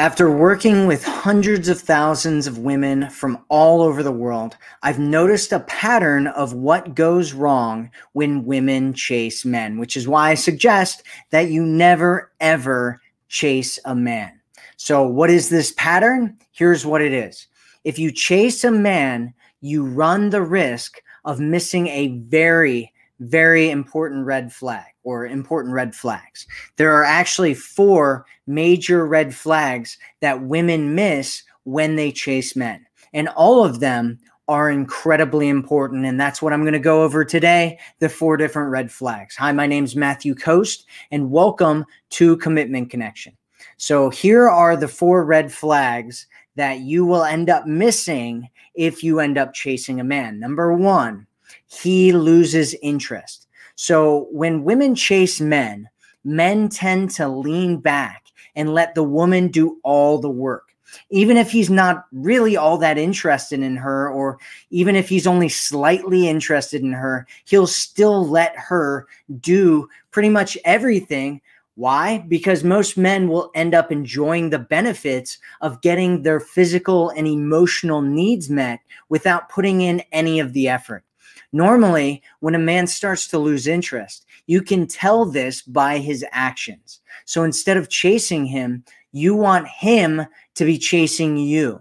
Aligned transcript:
After 0.00 0.30
working 0.30 0.86
with 0.86 1.04
hundreds 1.04 1.68
of 1.68 1.80
thousands 1.80 2.46
of 2.46 2.58
women 2.58 3.10
from 3.10 3.44
all 3.48 3.82
over 3.82 4.04
the 4.04 4.12
world, 4.12 4.56
I've 4.84 5.00
noticed 5.00 5.50
a 5.50 5.58
pattern 5.58 6.28
of 6.28 6.52
what 6.52 6.94
goes 6.94 7.32
wrong 7.32 7.90
when 8.12 8.44
women 8.44 8.94
chase 8.94 9.44
men, 9.44 9.76
which 9.76 9.96
is 9.96 10.06
why 10.06 10.30
I 10.30 10.34
suggest 10.34 11.02
that 11.30 11.50
you 11.50 11.66
never 11.66 12.30
ever 12.38 13.00
chase 13.26 13.80
a 13.84 13.96
man. 13.96 14.40
So, 14.76 15.04
what 15.04 15.30
is 15.30 15.48
this 15.48 15.72
pattern? 15.72 16.38
Here's 16.52 16.86
what 16.86 17.02
it 17.02 17.12
is 17.12 17.48
if 17.82 17.98
you 17.98 18.12
chase 18.12 18.62
a 18.62 18.70
man, 18.70 19.34
you 19.60 19.84
run 19.84 20.30
the 20.30 20.42
risk 20.42 21.02
of 21.24 21.40
missing 21.40 21.88
a 21.88 22.18
very, 22.28 22.92
very 23.20 23.70
important 23.70 24.26
red 24.26 24.52
flag 24.52 24.86
or 25.02 25.26
important 25.26 25.74
red 25.74 25.94
flags. 25.94 26.46
There 26.76 26.92
are 26.92 27.04
actually 27.04 27.54
four 27.54 28.26
major 28.46 29.06
red 29.06 29.34
flags 29.34 29.98
that 30.20 30.42
women 30.42 30.94
miss 30.94 31.42
when 31.64 31.96
they 31.96 32.12
chase 32.12 32.56
men. 32.56 32.86
And 33.12 33.28
all 33.30 33.64
of 33.64 33.80
them 33.80 34.18
are 34.48 34.70
incredibly 34.70 35.48
important. 35.48 36.06
And 36.06 36.18
that's 36.18 36.40
what 36.40 36.52
I'm 36.52 36.62
going 36.62 36.72
to 36.72 36.78
go 36.78 37.02
over 37.02 37.24
today 37.24 37.78
the 37.98 38.08
four 38.08 38.36
different 38.36 38.70
red 38.70 38.90
flags. 38.90 39.36
Hi, 39.36 39.52
my 39.52 39.66
name 39.66 39.84
is 39.84 39.94
Matthew 39.94 40.34
Coast, 40.34 40.86
and 41.10 41.30
welcome 41.30 41.84
to 42.10 42.36
Commitment 42.38 42.90
Connection. 42.90 43.36
So, 43.76 44.08
here 44.08 44.48
are 44.48 44.76
the 44.76 44.88
four 44.88 45.24
red 45.24 45.52
flags 45.52 46.26
that 46.56 46.80
you 46.80 47.04
will 47.04 47.24
end 47.24 47.50
up 47.50 47.66
missing 47.66 48.48
if 48.74 49.04
you 49.04 49.20
end 49.20 49.38
up 49.38 49.54
chasing 49.54 50.00
a 50.00 50.04
man. 50.04 50.40
Number 50.40 50.72
one, 50.72 51.27
he 51.66 52.12
loses 52.12 52.74
interest. 52.82 53.46
So 53.74 54.26
when 54.32 54.64
women 54.64 54.94
chase 54.94 55.40
men, 55.40 55.88
men 56.24 56.68
tend 56.68 57.10
to 57.12 57.28
lean 57.28 57.78
back 57.78 58.24
and 58.56 58.74
let 58.74 58.94
the 58.94 59.04
woman 59.04 59.48
do 59.48 59.78
all 59.84 60.18
the 60.18 60.28
work. 60.28 60.74
Even 61.10 61.36
if 61.36 61.50
he's 61.50 61.70
not 61.70 62.06
really 62.12 62.56
all 62.56 62.78
that 62.78 62.98
interested 62.98 63.60
in 63.60 63.76
her, 63.76 64.10
or 64.10 64.38
even 64.70 64.96
if 64.96 65.08
he's 65.08 65.26
only 65.26 65.48
slightly 65.48 66.28
interested 66.28 66.82
in 66.82 66.92
her, 66.92 67.26
he'll 67.44 67.66
still 67.66 68.26
let 68.26 68.56
her 68.56 69.06
do 69.40 69.88
pretty 70.10 70.30
much 70.30 70.58
everything. 70.64 71.40
Why? 71.74 72.24
Because 72.26 72.64
most 72.64 72.96
men 72.96 73.28
will 73.28 73.52
end 73.54 73.74
up 73.74 73.92
enjoying 73.92 74.50
the 74.50 74.58
benefits 74.58 75.38
of 75.60 75.82
getting 75.82 76.22
their 76.22 76.40
physical 76.40 77.10
and 77.10 77.28
emotional 77.28 78.02
needs 78.02 78.50
met 78.50 78.80
without 79.08 79.50
putting 79.50 79.82
in 79.82 80.02
any 80.10 80.40
of 80.40 80.54
the 80.54 80.68
effort. 80.68 81.04
Normally, 81.52 82.22
when 82.40 82.54
a 82.54 82.58
man 82.58 82.86
starts 82.86 83.26
to 83.28 83.38
lose 83.38 83.66
interest, 83.66 84.26
you 84.46 84.60
can 84.60 84.86
tell 84.86 85.24
this 85.24 85.62
by 85.62 85.98
his 85.98 86.24
actions. 86.32 87.00
So 87.24 87.42
instead 87.42 87.76
of 87.76 87.88
chasing 87.88 88.44
him, 88.44 88.84
you 89.12 89.34
want 89.34 89.66
him 89.68 90.26
to 90.54 90.64
be 90.64 90.78
chasing 90.78 91.36
you. 91.36 91.80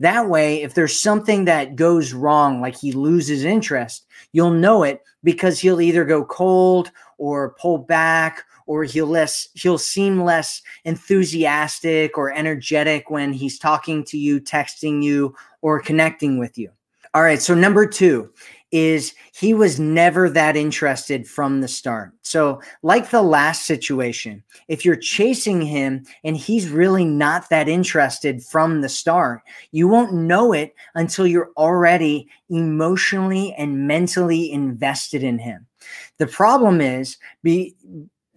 That 0.00 0.28
way, 0.28 0.62
if 0.62 0.74
there's 0.74 1.00
something 1.00 1.44
that 1.46 1.74
goes 1.74 2.12
wrong, 2.12 2.60
like 2.60 2.76
he 2.76 2.92
loses 2.92 3.44
interest, 3.44 4.06
you'll 4.32 4.52
know 4.52 4.84
it 4.84 5.02
because 5.24 5.58
he'll 5.58 5.80
either 5.80 6.04
go 6.04 6.24
cold 6.24 6.92
or 7.18 7.56
pull 7.60 7.78
back 7.78 8.44
or 8.66 8.84
he'll 8.84 9.06
less 9.06 9.48
he'll 9.54 9.78
seem 9.78 10.22
less 10.22 10.62
enthusiastic 10.84 12.16
or 12.16 12.32
energetic 12.32 13.10
when 13.10 13.32
he's 13.32 13.58
talking 13.58 14.04
to 14.04 14.18
you, 14.18 14.40
texting 14.40 15.02
you, 15.02 15.34
or 15.62 15.80
connecting 15.80 16.38
with 16.38 16.56
you. 16.56 16.70
All 17.14 17.22
right, 17.22 17.40
so 17.40 17.54
number 17.54 17.86
2 17.86 18.30
is 18.70 19.14
he 19.32 19.54
was 19.54 19.80
never 19.80 20.28
that 20.28 20.56
interested 20.56 21.26
from 21.26 21.60
the 21.60 21.68
start. 21.68 22.12
So, 22.22 22.60
like 22.82 23.10
the 23.10 23.22
last 23.22 23.66
situation, 23.66 24.42
if 24.68 24.84
you're 24.84 24.96
chasing 24.96 25.62
him 25.62 26.04
and 26.24 26.36
he's 26.36 26.68
really 26.68 27.04
not 27.04 27.48
that 27.48 27.68
interested 27.68 28.42
from 28.42 28.80
the 28.80 28.88
start, 28.88 29.40
you 29.72 29.88
won't 29.88 30.12
know 30.12 30.52
it 30.52 30.74
until 30.94 31.26
you're 31.26 31.50
already 31.56 32.28
emotionally 32.50 33.54
and 33.54 33.86
mentally 33.86 34.52
invested 34.52 35.22
in 35.22 35.38
him. 35.38 35.66
The 36.18 36.26
problem 36.26 36.80
is 36.80 37.16
be 37.42 37.74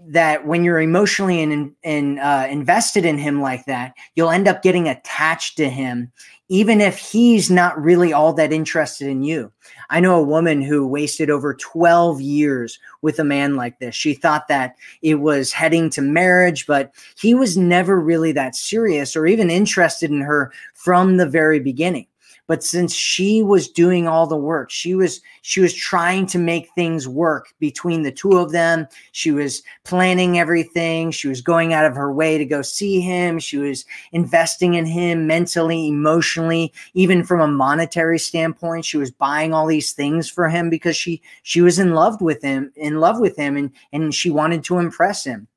that 0.08 0.48
when 0.48 0.64
you're 0.64 0.82
emotionally 0.82 1.42
and, 1.42 1.76
and 1.84 2.20
uh, 2.20 2.48
invested 2.50 3.06
in 3.06 3.18
him 3.18 3.42
like 3.42 3.66
that, 3.66 3.94
you'll 4.16 4.32
end 4.32 4.48
up 4.48 4.64
getting 4.64 4.88
attached 4.88 5.58
to 5.58 5.70
him, 5.70 6.12
even 6.52 6.82
if 6.82 6.98
he's 6.98 7.50
not 7.50 7.82
really 7.82 8.12
all 8.12 8.34
that 8.34 8.52
interested 8.52 9.08
in 9.08 9.24
you. 9.24 9.50
I 9.90 10.02
know 10.02 10.20
a 10.20 10.24
woman 10.24 10.62
who 10.62 10.86
wasted 10.86 11.30
over 11.30 11.54
12 11.54 12.20
years 12.20 12.78
with 13.02 13.20
a 13.20 13.24
man 13.24 13.56
like 13.56 13.80
this. 13.80 13.96
She 13.96 14.14
thought 14.14 14.50
that 14.50 14.76
it 15.02 15.16
was 15.16 15.54
heading 15.54 15.90
to 15.92 16.02
marriage, 16.02 16.68
but 16.68 16.94
he 17.18 17.34
was 17.34 17.56
never 17.56 17.98
really 17.98 18.34
that 18.34 18.58
serious 18.58 19.16
or 19.16 19.28
even 19.28 19.50
interested 19.50 20.12
in 20.12 20.20
her 20.20 20.52
from 20.74 21.16
the 21.16 21.26
very 21.26 21.62
beginning 21.62 22.08
but 22.52 22.66
since 22.66 22.94
she 22.94 23.42
was 23.42 23.70
doing 23.70 24.10
all 24.10 24.28
the 24.28 24.36
work 24.36 24.70
she 24.70 24.94
was 24.94 25.22
she 25.42 25.62
was 25.62 25.74
trying 25.74 26.26
to 26.26 26.38
make 26.38 26.70
things 26.76 27.08
work 27.08 27.54
between 27.60 28.04
the 28.04 28.12
two 28.12 28.34
of 28.34 28.52
them. 28.52 28.86
She 29.14 29.32
was 29.32 29.64
planning 29.86 30.38
everything. 30.38 31.12
She 31.12 31.30
was 31.30 31.40
going 31.40 31.72
out 31.72 31.86
of 31.86 31.96
her 31.96 32.12
way 32.12 32.38
to 32.38 32.44
go 32.44 32.62
see 32.62 33.00
him. 33.00 33.40
She 33.40 33.58
was 33.58 33.86
investing 34.12 34.74
in 34.74 34.86
him 34.86 35.28
mentally 35.28 35.88
emotionally 35.88 36.74
even 36.94 37.24
from 37.24 37.40
a 37.40 37.48
monetary 37.48 38.20
standpoint. 38.20 38.84
She 38.84 38.98
was 38.98 39.12
buying 39.12 39.54
all 39.54 39.66
these 39.66 39.94
things 39.94 40.30
for 40.30 40.50
him 40.50 40.70
because 40.70 40.98
she 40.98 41.22
she 41.44 41.62
was 41.62 41.80
in 41.80 41.94
love 41.94 42.20
with 42.20 42.42
him 42.42 42.74
in 42.76 43.00
love 43.00 43.22
with 43.22 43.38
him 43.38 43.56
and 43.56 43.72
and 43.94 44.14
she 44.14 44.30
wanted 44.30 44.66
to 44.66 44.78
impress 44.78 45.24
him 45.24 45.48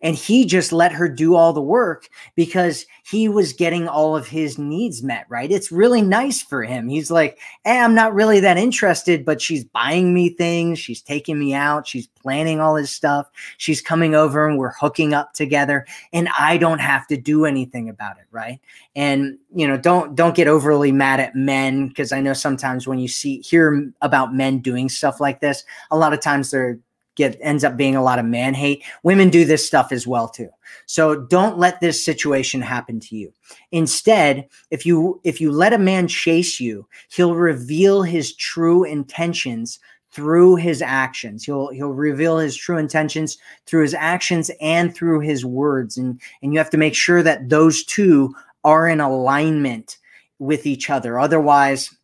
and 0.00 0.16
he 0.16 0.44
just 0.44 0.72
let 0.72 0.92
her 0.92 1.08
do 1.08 1.34
all 1.34 1.52
the 1.52 1.62
work 1.62 2.08
because 2.34 2.86
he 3.04 3.28
was 3.28 3.52
getting 3.52 3.88
all 3.88 4.16
of 4.16 4.26
his 4.26 4.58
needs 4.58 5.02
met, 5.02 5.26
right? 5.28 5.50
It's 5.50 5.72
really 5.72 6.02
nice 6.02 6.40
for 6.40 6.62
him. 6.62 6.88
He's 6.88 7.10
like, 7.10 7.38
hey, 7.64 7.78
I'm 7.78 7.94
not 7.94 8.14
really 8.14 8.40
that 8.40 8.56
interested, 8.56 9.24
but 9.24 9.40
she's 9.40 9.64
buying 9.64 10.14
me 10.14 10.30
things. 10.30 10.78
She's 10.78 11.02
taking 11.02 11.38
me 11.38 11.52
out. 11.52 11.86
She's 11.86 12.06
planning 12.06 12.60
all 12.60 12.76
his 12.76 12.90
stuff. 12.90 13.28
She's 13.58 13.82
coming 13.82 14.14
over 14.14 14.48
and 14.48 14.58
we're 14.58 14.72
hooking 14.72 15.14
up 15.14 15.34
together. 15.34 15.86
And 16.12 16.28
I 16.38 16.56
don't 16.56 16.80
have 16.80 17.06
to 17.08 17.16
do 17.16 17.44
anything 17.44 17.88
about 17.88 18.18
it, 18.18 18.26
right? 18.30 18.60
And 18.94 19.38
you 19.54 19.66
know, 19.66 19.76
don't 19.76 20.14
don't 20.14 20.36
get 20.36 20.48
overly 20.48 20.92
mad 20.92 21.20
at 21.20 21.34
men 21.34 21.88
because 21.88 22.12
I 22.12 22.20
know 22.20 22.32
sometimes 22.32 22.86
when 22.86 22.98
you 22.98 23.08
see 23.08 23.40
hear 23.40 23.92
about 24.00 24.34
men 24.34 24.60
doing 24.60 24.88
stuff 24.88 25.20
like 25.20 25.40
this, 25.40 25.64
a 25.90 25.96
lot 25.96 26.12
of 26.12 26.20
times 26.20 26.50
they're 26.50 26.78
get 27.14 27.36
ends 27.40 27.64
up 27.64 27.76
being 27.76 27.96
a 27.96 28.02
lot 28.02 28.18
of 28.18 28.24
man 28.24 28.54
hate. 28.54 28.84
Women 29.02 29.30
do 29.30 29.44
this 29.44 29.66
stuff 29.66 29.92
as 29.92 30.06
well 30.06 30.28
too. 30.28 30.48
So 30.86 31.14
don't 31.14 31.58
let 31.58 31.80
this 31.80 32.04
situation 32.04 32.60
happen 32.60 33.00
to 33.00 33.16
you. 33.16 33.32
Instead, 33.70 34.48
if 34.70 34.86
you 34.86 35.20
if 35.24 35.40
you 35.40 35.52
let 35.52 35.72
a 35.72 35.78
man 35.78 36.08
chase 36.08 36.60
you, 36.60 36.86
he'll 37.10 37.34
reveal 37.34 38.02
his 38.02 38.34
true 38.34 38.84
intentions 38.84 39.78
through 40.12 40.56
his 40.56 40.82
actions. 40.82 41.44
He'll 41.44 41.68
he'll 41.68 41.92
reveal 41.92 42.38
his 42.38 42.56
true 42.56 42.78
intentions 42.78 43.38
through 43.66 43.82
his 43.82 43.94
actions 43.94 44.50
and 44.60 44.94
through 44.94 45.20
his 45.20 45.44
words 45.44 45.96
and 45.96 46.20
and 46.42 46.52
you 46.52 46.58
have 46.58 46.70
to 46.70 46.78
make 46.78 46.94
sure 46.94 47.22
that 47.22 47.48
those 47.48 47.84
two 47.84 48.34
are 48.64 48.88
in 48.88 49.00
alignment 49.00 49.98
with 50.38 50.66
each 50.66 50.90
other. 50.90 51.18
Otherwise, 51.18 51.94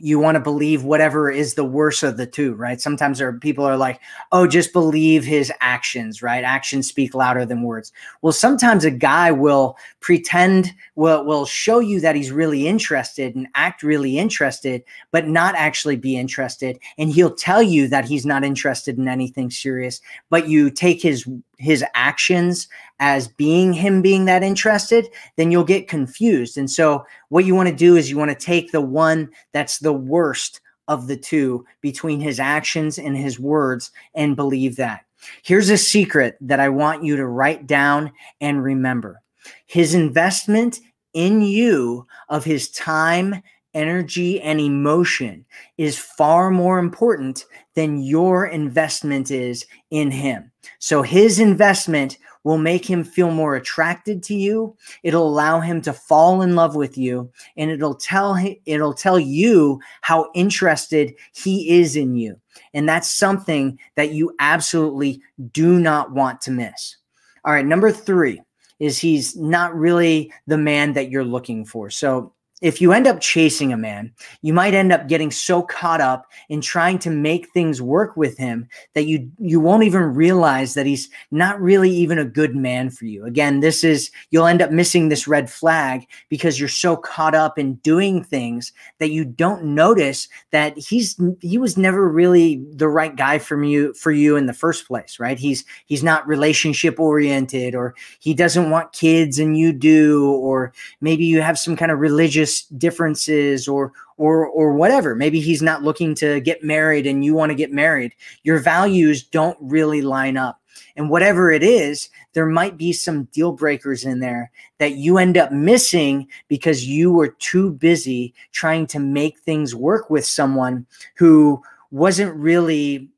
you 0.00 0.18
want 0.18 0.36
to 0.36 0.40
believe 0.40 0.84
whatever 0.84 1.30
is 1.30 1.54
the 1.54 1.64
worst 1.64 2.02
of 2.02 2.16
the 2.16 2.26
two, 2.26 2.54
right? 2.54 2.80
Sometimes 2.80 3.18
there 3.18 3.28
are 3.28 3.38
people 3.38 3.64
are 3.64 3.76
like, 3.76 4.00
oh, 4.32 4.46
just 4.46 4.72
believe 4.72 5.24
his 5.24 5.52
actions, 5.60 6.22
right? 6.22 6.44
Actions 6.44 6.88
speak 6.88 7.14
louder 7.14 7.44
than 7.44 7.62
words. 7.62 7.92
Well, 8.22 8.32
sometimes 8.32 8.84
a 8.84 8.90
guy 8.90 9.30
will 9.30 9.76
pretend, 10.00 10.72
will 10.94 11.24
will 11.24 11.44
show 11.44 11.78
you 11.78 12.00
that 12.00 12.16
he's 12.16 12.32
really 12.32 12.66
interested 12.66 13.36
and 13.36 13.48
act 13.54 13.82
really 13.82 14.18
interested, 14.18 14.82
but 15.10 15.28
not 15.28 15.54
actually 15.56 15.96
be 15.96 16.16
interested. 16.16 16.78
And 16.96 17.10
he'll 17.10 17.34
tell 17.34 17.62
you 17.62 17.86
that 17.88 18.06
he's 18.06 18.24
not 18.24 18.44
interested 18.44 18.96
in 18.96 19.08
anything 19.08 19.50
serious, 19.50 20.00
but 20.30 20.48
you 20.48 20.70
take 20.70 21.02
his 21.02 21.28
his 21.62 21.84
actions 21.94 22.68
as 22.98 23.28
being 23.28 23.72
him 23.72 24.02
being 24.02 24.24
that 24.24 24.42
interested, 24.42 25.08
then 25.36 25.50
you'll 25.50 25.64
get 25.64 25.88
confused. 25.88 26.58
And 26.58 26.70
so, 26.70 27.04
what 27.28 27.44
you 27.44 27.54
want 27.54 27.68
to 27.68 27.74
do 27.74 27.96
is 27.96 28.10
you 28.10 28.18
want 28.18 28.30
to 28.30 28.46
take 28.46 28.72
the 28.72 28.80
one 28.80 29.30
that's 29.52 29.78
the 29.78 29.92
worst 29.92 30.60
of 30.88 31.06
the 31.06 31.16
two 31.16 31.64
between 31.80 32.20
his 32.20 32.40
actions 32.40 32.98
and 32.98 33.16
his 33.16 33.38
words 33.38 33.92
and 34.14 34.36
believe 34.36 34.76
that. 34.76 35.04
Here's 35.42 35.70
a 35.70 35.78
secret 35.78 36.36
that 36.40 36.60
I 36.60 36.68
want 36.68 37.04
you 37.04 37.16
to 37.16 37.26
write 37.26 37.66
down 37.66 38.12
and 38.40 38.62
remember 38.62 39.22
his 39.66 39.94
investment 39.94 40.80
in 41.14 41.42
you 41.42 42.06
of 42.28 42.44
his 42.44 42.70
time, 42.70 43.42
energy, 43.74 44.40
and 44.40 44.60
emotion 44.60 45.44
is 45.78 45.98
far 45.98 46.50
more 46.50 46.78
important 46.78 47.44
than 47.74 48.02
your 48.02 48.46
investment 48.46 49.30
is 49.30 49.66
in 49.90 50.10
him. 50.10 50.50
So 50.78 51.02
his 51.02 51.38
investment 51.38 52.18
will 52.44 52.58
make 52.58 52.84
him 52.84 53.04
feel 53.04 53.30
more 53.30 53.54
attracted 53.56 54.22
to 54.24 54.34
you. 54.34 54.76
It'll 55.02 55.28
allow 55.28 55.60
him 55.60 55.80
to 55.82 55.92
fall 55.92 56.42
in 56.42 56.54
love 56.56 56.74
with 56.74 56.98
you 56.98 57.30
and 57.56 57.70
it'll 57.70 57.94
tell 57.94 58.36
it'll 58.66 58.94
tell 58.94 59.18
you 59.18 59.80
how 60.00 60.30
interested 60.34 61.14
he 61.34 61.80
is 61.80 61.96
in 61.96 62.16
you. 62.16 62.40
And 62.74 62.88
that's 62.88 63.10
something 63.10 63.78
that 63.94 64.12
you 64.12 64.34
absolutely 64.38 65.22
do 65.52 65.78
not 65.78 66.12
want 66.12 66.40
to 66.42 66.50
miss. 66.50 66.96
All 67.44 67.52
right, 67.52 67.66
number 67.66 67.90
3 67.90 68.40
is 68.78 68.98
he's 68.98 69.36
not 69.36 69.74
really 69.74 70.32
the 70.46 70.58
man 70.58 70.92
that 70.94 71.10
you're 71.10 71.24
looking 71.24 71.64
for. 71.64 71.90
So 71.90 72.32
if 72.62 72.80
you 72.80 72.92
end 72.92 73.08
up 73.08 73.20
chasing 73.20 73.72
a 73.72 73.76
man, 73.76 74.12
you 74.40 74.54
might 74.54 74.72
end 74.72 74.92
up 74.92 75.08
getting 75.08 75.32
so 75.32 75.62
caught 75.62 76.00
up 76.00 76.26
in 76.48 76.60
trying 76.60 76.98
to 77.00 77.10
make 77.10 77.50
things 77.50 77.82
work 77.82 78.16
with 78.16 78.38
him 78.38 78.68
that 78.94 79.04
you 79.06 79.30
you 79.38 79.58
won't 79.58 79.82
even 79.82 80.14
realize 80.14 80.74
that 80.74 80.86
he's 80.86 81.10
not 81.32 81.60
really 81.60 81.90
even 81.90 82.18
a 82.18 82.24
good 82.24 82.54
man 82.54 82.88
for 82.88 83.04
you. 83.04 83.24
Again, 83.24 83.60
this 83.60 83.82
is 83.82 84.12
you'll 84.30 84.46
end 84.46 84.62
up 84.62 84.70
missing 84.70 85.08
this 85.08 85.26
red 85.26 85.50
flag 85.50 86.06
because 86.28 86.60
you're 86.60 86.68
so 86.68 86.96
caught 86.96 87.34
up 87.34 87.58
in 87.58 87.74
doing 87.76 88.22
things 88.22 88.72
that 88.98 89.10
you 89.10 89.24
don't 89.24 89.64
notice 89.64 90.28
that 90.52 90.78
he's 90.78 91.20
he 91.40 91.58
was 91.58 91.76
never 91.76 92.08
really 92.08 92.64
the 92.70 92.88
right 92.88 93.16
guy 93.16 93.38
for 93.38 93.62
you 93.64 93.92
for 93.94 94.12
you 94.12 94.36
in 94.36 94.46
the 94.46 94.52
first 94.52 94.86
place, 94.86 95.18
right? 95.18 95.38
He's 95.38 95.64
he's 95.86 96.04
not 96.04 96.26
relationship 96.28 97.00
oriented 97.00 97.74
or 97.74 97.96
he 98.20 98.34
doesn't 98.34 98.70
want 98.70 98.92
kids 98.92 99.40
and 99.40 99.58
you 99.58 99.72
do 99.72 100.30
or 100.34 100.72
maybe 101.00 101.24
you 101.24 101.42
have 101.42 101.58
some 101.58 101.74
kind 101.74 101.90
of 101.90 101.98
religious 101.98 102.51
differences 102.60 103.66
or 103.66 103.92
or 104.16 104.46
or 104.46 104.74
whatever. 104.74 105.14
Maybe 105.14 105.40
he's 105.40 105.62
not 105.62 105.82
looking 105.82 106.14
to 106.16 106.40
get 106.40 106.62
married 106.62 107.06
and 107.06 107.24
you 107.24 107.34
want 107.34 107.50
to 107.50 107.56
get 107.56 107.72
married. 107.72 108.14
Your 108.42 108.58
values 108.58 109.22
don't 109.22 109.58
really 109.60 110.02
line 110.02 110.36
up. 110.36 110.60
And 110.96 111.10
whatever 111.10 111.50
it 111.50 111.62
is 111.62 112.08
there 112.32 112.46
might 112.46 112.76
be 112.76 112.92
some 112.92 113.24
deal 113.24 113.52
breakers 113.52 114.04
in 114.04 114.20
there 114.20 114.50
that 114.78 114.92
you 114.92 115.18
end 115.18 115.36
up 115.36 115.52
missing 115.52 116.26
because 116.48 116.86
you 116.86 117.12
were 117.12 117.28
too 117.28 117.72
busy 117.72 118.34
trying 118.52 118.86
to 118.86 118.98
make 118.98 119.38
things 119.40 119.74
work 119.74 120.08
with 120.10 120.24
someone 120.24 120.86
who 121.14 121.62
wasn't 121.90 122.34
really 122.34 123.08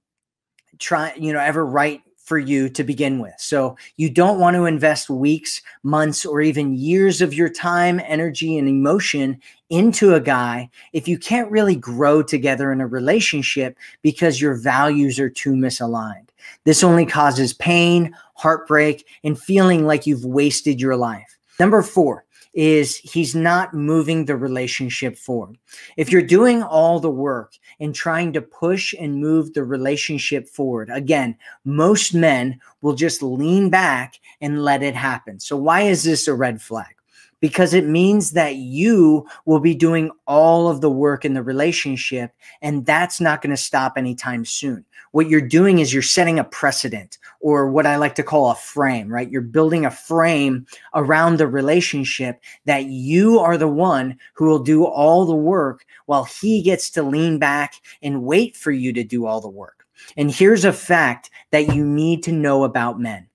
trying 0.78 1.22
you 1.22 1.32
know 1.32 1.40
ever 1.40 1.64
right 1.64 2.02
for 2.24 2.38
you 2.38 2.68
to 2.70 2.82
begin 2.82 3.20
with. 3.20 3.34
So 3.38 3.76
you 3.96 4.10
don't 4.10 4.40
want 4.40 4.56
to 4.56 4.64
invest 4.64 5.10
weeks, 5.10 5.62
months, 5.82 6.24
or 6.24 6.40
even 6.40 6.74
years 6.74 7.20
of 7.20 7.34
your 7.34 7.50
time, 7.50 8.00
energy, 8.04 8.56
and 8.58 8.66
emotion 8.66 9.40
into 9.70 10.14
a 10.14 10.20
guy 10.20 10.70
if 10.92 11.06
you 11.06 11.18
can't 11.18 11.50
really 11.50 11.76
grow 11.76 12.22
together 12.22 12.72
in 12.72 12.80
a 12.80 12.86
relationship 12.86 13.76
because 14.02 14.40
your 14.40 14.54
values 14.54 15.20
are 15.20 15.30
too 15.30 15.52
misaligned. 15.52 16.28
This 16.64 16.82
only 16.82 17.06
causes 17.06 17.52
pain, 17.52 18.14
heartbreak, 18.34 19.06
and 19.22 19.38
feeling 19.38 19.86
like 19.86 20.06
you've 20.06 20.24
wasted 20.24 20.80
your 20.80 20.96
life. 20.96 21.38
Number 21.60 21.82
four, 21.82 22.23
is 22.54 22.96
he's 22.96 23.34
not 23.34 23.74
moving 23.74 24.24
the 24.24 24.36
relationship 24.36 25.16
forward. 25.16 25.58
If 25.96 26.10
you're 26.10 26.22
doing 26.22 26.62
all 26.62 27.00
the 27.00 27.10
work 27.10 27.54
and 27.80 27.94
trying 27.94 28.32
to 28.34 28.42
push 28.42 28.94
and 28.98 29.20
move 29.20 29.52
the 29.52 29.64
relationship 29.64 30.48
forward, 30.48 30.88
again, 30.92 31.36
most 31.64 32.14
men 32.14 32.60
will 32.80 32.94
just 32.94 33.22
lean 33.22 33.70
back 33.70 34.14
and 34.40 34.62
let 34.62 34.82
it 34.82 34.94
happen. 34.94 35.40
So, 35.40 35.56
why 35.56 35.82
is 35.82 36.04
this 36.04 36.28
a 36.28 36.34
red 36.34 36.62
flag? 36.62 36.94
Because 37.40 37.74
it 37.74 37.86
means 37.86 38.32
that 38.32 38.56
you 38.56 39.26
will 39.44 39.60
be 39.60 39.74
doing 39.74 40.10
all 40.26 40.68
of 40.68 40.80
the 40.80 40.90
work 40.90 41.24
in 41.24 41.34
the 41.34 41.42
relationship 41.42 42.32
and 42.62 42.86
that's 42.86 43.20
not 43.20 43.42
going 43.42 43.50
to 43.50 43.56
stop 43.56 43.94
anytime 43.96 44.44
soon 44.44 44.84
what 45.14 45.28
you're 45.28 45.40
doing 45.40 45.78
is 45.78 45.92
you're 45.92 46.02
setting 46.02 46.40
a 46.40 46.44
precedent 46.44 47.18
or 47.38 47.70
what 47.70 47.86
I 47.86 47.94
like 47.94 48.16
to 48.16 48.24
call 48.24 48.50
a 48.50 48.56
frame, 48.56 49.06
right? 49.06 49.30
You're 49.30 49.42
building 49.42 49.86
a 49.86 49.90
frame 49.92 50.66
around 50.92 51.36
the 51.38 51.46
relationship 51.46 52.42
that 52.64 52.86
you 52.86 53.38
are 53.38 53.56
the 53.56 53.68
one 53.68 54.18
who 54.32 54.46
will 54.46 54.58
do 54.58 54.84
all 54.84 55.24
the 55.24 55.36
work 55.36 55.86
while 56.06 56.24
he 56.24 56.62
gets 56.62 56.90
to 56.90 57.04
lean 57.04 57.38
back 57.38 57.74
and 58.02 58.24
wait 58.24 58.56
for 58.56 58.72
you 58.72 58.92
to 58.92 59.04
do 59.04 59.24
all 59.24 59.40
the 59.40 59.48
work. 59.48 59.86
And 60.16 60.32
here's 60.32 60.64
a 60.64 60.72
fact 60.72 61.30
that 61.52 61.72
you 61.72 61.84
need 61.84 62.24
to 62.24 62.32
know 62.32 62.64
about 62.64 62.98
men 62.98 63.28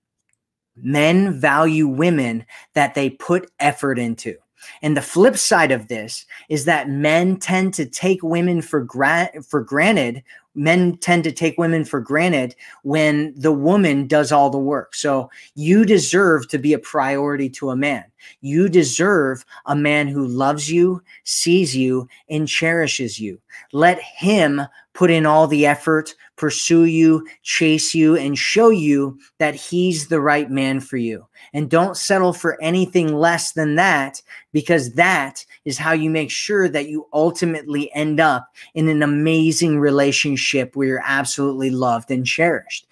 men 0.82 1.38
value 1.38 1.86
women 1.88 2.44
that 2.74 2.94
they 2.94 3.10
put 3.10 3.50
effort 3.60 3.98
into. 3.98 4.36
And 4.82 4.96
the 4.96 5.02
flip 5.02 5.36
side 5.36 5.72
of 5.72 5.88
this 5.88 6.26
is 6.48 6.64
that 6.66 6.88
men 6.88 7.36
tend 7.36 7.74
to 7.74 7.86
take 7.86 8.22
women 8.22 8.62
for 8.62 8.80
gra- 8.82 9.30
for 9.48 9.62
granted. 9.62 10.22
Men 10.54 10.96
tend 10.96 11.24
to 11.24 11.32
take 11.32 11.58
women 11.58 11.84
for 11.84 12.00
granted 12.00 12.56
when 12.82 13.32
the 13.36 13.52
woman 13.52 14.06
does 14.06 14.32
all 14.32 14.50
the 14.50 14.58
work. 14.58 14.94
So 14.94 15.30
you 15.54 15.84
deserve 15.84 16.48
to 16.48 16.58
be 16.58 16.72
a 16.72 16.78
priority 16.78 17.48
to 17.50 17.70
a 17.70 17.76
man. 17.76 18.04
You 18.40 18.68
deserve 18.68 19.44
a 19.66 19.76
man 19.76 20.08
who 20.08 20.26
loves 20.26 20.70
you, 20.70 21.02
sees 21.24 21.76
you, 21.76 22.08
and 22.28 22.46
cherishes 22.46 23.18
you. 23.18 23.40
Let 23.72 24.00
him 24.00 24.62
put 24.92 25.10
in 25.10 25.24
all 25.24 25.46
the 25.46 25.64
effort, 25.64 26.14
pursue 26.36 26.84
you, 26.84 27.26
chase 27.42 27.94
you, 27.94 28.16
and 28.16 28.36
show 28.36 28.68
you 28.68 29.18
that 29.38 29.54
he's 29.54 30.08
the 30.08 30.20
right 30.20 30.50
man 30.50 30.80
for 30.80 30.98
you. 30.98 31.26
And 31.54 31.70
don't 31.70 31.96
settle 31.96 32.32
for 32.32 32.60
anything 32.60 33.14
less 33.14 33.52
than 33.52 33.76
that, 33.76 34.20
because 34.52 34.92
that 34.94 35.44
is 35.64 35.78
how 35.78 35.92
you 35.92 36.10
make 36.10 36.30
sure 36.30 36.68
that 36.68 36.88
you 36.88 37.06
ultimately 37.12 37.90
end 37.94 38.20
up 38.20 38.48
in 38.74 38.88
an 38.88 39.02
amazing 39.02 39.80
relationship 40.40 40.76
where 40.76 40.88
you're 40.88 41.02
absolutely 41.04 41.70
loved 41.70 42.10
and 42.10 42.26
cherished. 42.26 42.88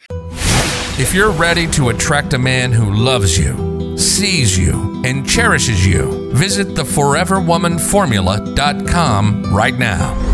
If 1.00 1.14
you're 1.14 1.30
ready 1.30 1.68
to 1.68 1.90
attract 1.90 2.34
a 2.34 2.38
man 2.38 2.72
who 2.72 2.92
loves 2.92 3.38
you, 3.38 3.96
sees 3.96 4.58
you, 4.58 5.00
and 5.04 5.24
cherishes 5.28 5.86
you, 5.86 6.32
visit 6.34 6.66
theforeverwomanformula.com 6.68 9.54
right 9.54 9.78
now. 9.78 10.27